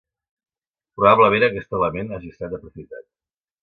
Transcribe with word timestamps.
Probablement 1.01 1.47
aquest 1.51 1.79
element 1.81 2.13
hagi 2.19 2.35
estat 2.35 2.61
aprofitat. 2.61 3.11